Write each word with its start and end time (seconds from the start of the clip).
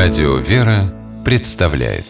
Радио 0.00 0.36
«Вера» 0.36 0.94
представляет. 1.24 2.04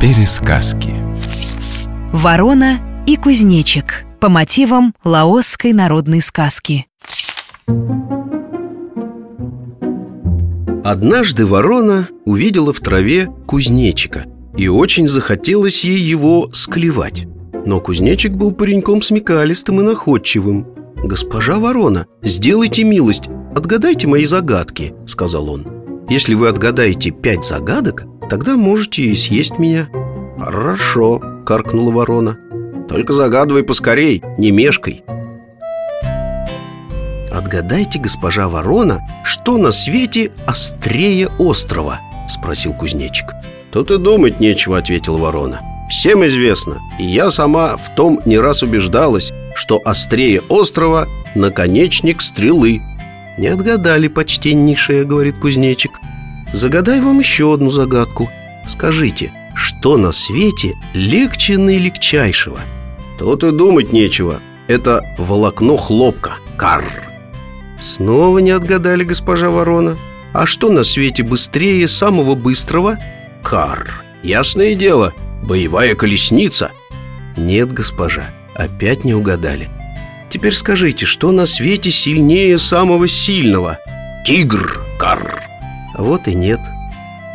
Пересказки. 0.00 0.94
Ворона 2.10 2.78
и 3.06 3.16
кузнечик 3.16 4.06
по 4.18 4.30
мотивам 4.30 4.94
лаосской 5.04 5.74
народной 5.74 6.22
сказки. 6.22 6.86
Однажды 10.82 11.44
ворона 11.44 12.08
увидела 12.24 12.72
в 12.72 12.80
траве 12.80 13.28
кузнечика 13.46 14.24
И 14.56 14.68
очень 14.68 15.06
захотелось 15.06 15.84
ей 15.84 15.98
его 15.98 16.50
склевать. 16.54 17.26
Но 17.66 17.78
кузнечик 17.78 18.32
был 18.32 18.52
пареньком 18.52 19.02
смекалистым 19.02 19.80
и 19.80 19.84
находчивым 19.84 20.80
«Госпожа 21.02 21.58
ворона, 21.58 22.06
сделайте 22.22 22.84
милость, 22.84 23.28
отгадайте 23.54 24.06
мои 24.06 24.24
загадки»,— 24.24 24.94
сказал 25.06 25.48
он. 25.48 25.66
«Если 26.10 26.34
вы 26.34 26.48
отгадаете 26.48 27.10
пять 27.10 27.44
загадок, 27.44 28.04
тогда 28.28 28.56
можете 28.56 29.02
и 29.02 29.14
съесть 29.14 29.58
меня». 29.58 29.88
«Хорошо»,— 30.38 31.20
каркнула 31.46 31.90
ворона. 31.90 32.38
«Только 32.88 33.14
загадывай 33.14 33.62
поскорей, 33.62 34.22
не 34.36 34.50
мешкай» 34.50 35.02
«Отгадайте, 37.32 37.98
госпожа 37.98 38.48
ворона, 38.48 39.00
что 39.24 39.56
на 39.56 39.72
свете 39.72 40.32
острее 40.46 41.28
острова?»— 41.38 42.00
спросил 42.28 42.74
кузнечик. 42.74 43.26
«Тут 43.72 43.90
и 43.90 43.98
думать 43.98 44.40
нечего»,— 44.40 44.76
ответила 44.78 45.16
ворона. 45.16 45.60
Всем 45.90 46.24
известно, 46.24 46.78
и 47.00 47.04
я 47.04 47.32
сама 47.32 47.76
в 47.76 47.94
том 47.96 48.20
не 48.24 48.38
раз 48.38 48.62
убеждалась, 48.62 49.32
что 49.54 49.80
острее 49.84 50.42
острова 50.48 51.08
наконечник 51.34 52.20
стрелы. 52.20 52.80
Не 53.38 53.48
отгадали, 53.48 54.08
почтеннейшая, 54.08 55.04
говорит 55.04 55.38
кузнечик. 55.38 55.92
Загадай 56.52 57.00
вам 57.00 57.20
еще 57.20 57.54
одну 57.54 57.70
загадку. 57.70 58.28
Скажите, 58.66 59.32
что 59.54 59.96
на 59.96 60.12
свете 60.12 60.74
легче 60.94 61.58
наилегчайшего? 61.58 62.60
Тут 63.18 63.44
и 63.44 63.50
думать 63.50 63.92
нечего. 63.92 64.40
Это 64.68 65.04
волокно 65.18 65.76
хлопка. 65.76 66.34
Карр. 66.56 67.02
Снова 67.80 68.38
не 68.38 68.50
отгадали, 68.50 69.04
госпожа 69.04 69.50
ворона. 69.50 69.96
А 70.32 70.46
что 70.46 70.70
на 70.70 70.84
свете 70.84 71.22
быстрее 71.22 71.88
самого 71.88 72.34
быстрого? 72.34 72.98
Карр. 73.42 74.04
Ясное 74.22 74.74
дело, 74.74 75.14
боевая 75.42 75.94
колесница. 75.94 76.70
Нет, 77.36 77.72
госпожа, 77.72 78.30
опять 78.60 79.04
не 79.04 79.14
угадали. 79.14 79.68
Теперь 80.28 80.54
скажите, 80.54 81.06
что 81.06 81.32
на 81.32 81.46
свете 81.46 81.90
сильнее 81.90 82.58
самого 82.58 83.08
сильного? 83.08 83.78
Тигр, 84.24 84.80
карр 84.98 85.42
Вот 85.96 86.28
и 86.28 86.34
нет. 86.34 86.60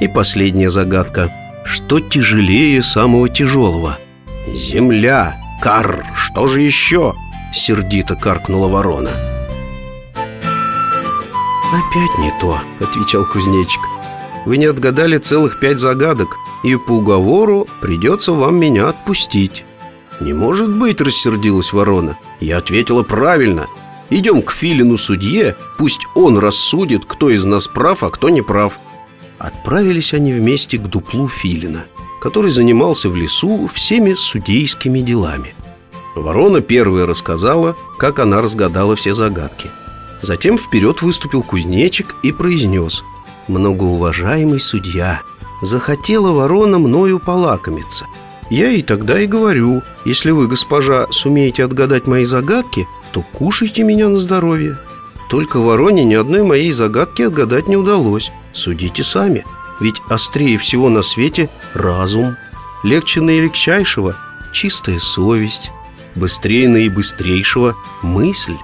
И 0.00 0.08
последняя 0.08 0.70
загадка. 0.70 1.30
Что 1.64 2.00
тяжелее 2.00 2.82
самого 2.82 3.28
тяжелого? 3.28 3.98
Земля, 4.54 5.36
карр, 5.60 6.06
что 6.14 6.46
же 6.46 6.62
еще? 6.62 7.14
Сердито 7.52 8.14
каркнула 8.14 8.68
ворона. 8.68 9.10
«Опять 11.70 12.18
не 12.18 12.32
то»,— 12.40 12.58
отвечал 12.80 13.26
кузнечик. 13.26 13.82
Вы 14.46 14.56
не 14.56 14.64
отгадали 14.64 15.18
целых 15.18 15.60
пять 15.60 15.78
загадок 15.78 16.38
И 16.64 16.74
по 16.76 16.92
уговору 16.92 17.66
придется 17.82 18.32
вам 18.32 18.58
меня 18.58 18.88
отпустить 18.88 19.64
«Не 20.20 20.32
может 20.32 20.70
быть»,— 20.70 21.00
рассердилась 21.02 21.72
ворона. 21.72 22.18
Я 22.40 22.58
ответила 22.58 23.02
правильно. 23.02 23.66
Идем 24.10 24.42
к 24.42 24.52
Филину 24.52 24.96
судье 24.96 25.54
Пусть 25.76 26.00
он 26.14 26.38
рассудит, 26.38 27.04
кто 27.06 27.30
из 27.30 27.44
нас 27.44 27.68
прав, 27.68 28.02
а 28.02 28.10
кто 28.10 28.30
не 28.30 28.42
прав 28.42 28.72
Отправились 29.38 30.14
они 30.14 30.32
вместе 30.32 30.78
к 30.78 30.82
дуплу 30.88 31.28
Филина 31.28 31.84
Который 32.20 32.50
занимался 32.50 33.10
в 33.10 33.16
лесу 33.16 33.70
всеми 33.72 34.14
судейскими 34.14 35.00
делами. 35.00 35.54
Ворона 36.16 36.60
первая 36.62 37.06
рассказала, 37.06 37.76
как 37.96 38.18
она 38.18 38.40
разгадала 38.40 38.96
все 38.96 39.14
загадки. 39.14 39.70
Затем 40.20 40.58
вперед 40.58 41.00
выступил 41.00 41.42
кузнечик 41.42 42.16
и 42.24 42.32
произнес 42.32 43.04
Многоуважаемый 43.46 44.58
судья, 44.58 45.22
захотела 45.62 46.32
ворона 46.32 46.78
мною 46.78 47.20
полакомиться 47.20 48.06
Я 48.50 48.70
ей 48.70 48.82
тогда 48.82 49.20
и 49.20 49.26
говорю 49.26 49.82
Если 50.04 50.30
вы, 50.30 50.48
госпожа, 50.48 51.06
сумеете 51.10 51.64
отгадать 51.64 52.06
мои 52.06 52.24
загадки, 52.24 52.86
то 53.12 53.22
кушайте 53.22 53.82
меня 53.82 54.08
на 54.08 54.18
здоровье. 54.18 54.78
Только 55.28 55.58
вороне 55.58 56.04
ни 56.04 56.14
одной 56.14 56.42
моей 56.42 56.72
загадки 56.72 57.22
отгадать 57.22 57.68
не 57.68 57.76
удалось. 57.76 58.30
Судите 58.54 59.04
сами. 59.04 59.44
Ведь 59.80 60.00
острее 60.08 60.58
всего 60.58 60.88
на 60.88 61.02
свете 61.02 61.50
разум. 61.74 62.36
Легче 62.82 63.20
наилегчайшего– 63.20 64.16
чистая 64.52 64.98
совесть. 64.98 65.70
Быстрее 66.14 66.68
наибыстрейшего– 66.68 67.76
мысль. 68.02 68.56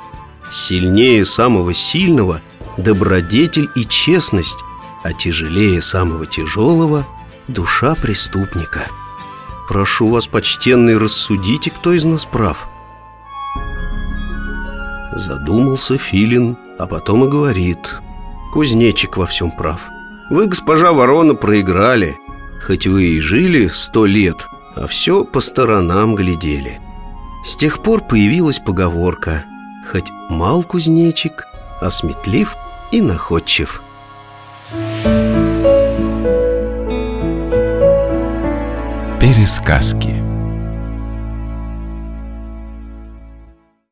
Сильнее 0.50 1.24
самого 1.24 1.74
сильного– 1.74 2.40
добродетель 2.78 3.68
и 3.76 3.84
честность, 3.84 4.58
а 5.02 5.12
тяжелее 5.12 5.82
самого 5.82 6.26
тяжелого– 6.26 7.06
душа 7.48 7.94
преступника. 7.94 8.88
Прошу 9.69 10.08
вас, 10.08 10.26
почтенный, 10.26 10.98
рассудите, 10.98 11.70
кто 11.70 11.92
из 11.92 12.04
нас 12.04 12.25
прав. 12.25 12.69
Задумался 15.12 15.97
Филин, 15.97 16.56
а 16.78 16.86
потом 16.86 17.25
и 17.25 17.28
говорит. 17.28 18.00
Кузнечик 18.52 19.16
во 19.16 19.26
всем 19.26 19.50
прав. 19.50 19.80
Вы, 20.30 20.47
госпожа 20.47 20.92
ворона, 20.92 21.34
проиграли. 21.34 22.19
Хоть 22.66 22.86
вы 22.86 23.04
и 23.04 23.20
жили 23.20 23.69
сто 23.69 24.06
лет, 24.06 24.47
а 24.75 24.86
все 24.86 25.25
по 25.25 25.41
сторонам 25.41 26.14
глядели. 26.14 26.81
С 27.44 27.56
тех 27.56 27.82
пор 27.82 28.02
появилась 28.02 28.58
поговорка. 28.58 29.44
Хоть 29.91 30.10
мал 30.31 30.62
кузнечик, 30.62 31.46
а 31.81 31.91
сметлив 31.91 32.54
и 32.91 33.00
находчив 33.00 33.82
Пересказки 39.34 40.23